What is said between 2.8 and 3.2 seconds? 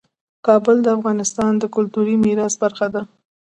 ده.